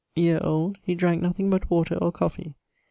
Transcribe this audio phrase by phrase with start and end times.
[0.15, 2.55] year old he dranke nothing but water or coffee.